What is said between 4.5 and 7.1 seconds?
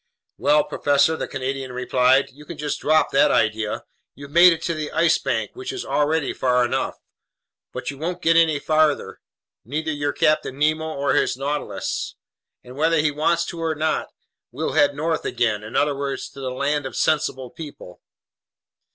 it to the Ice Bank, which is already far enough,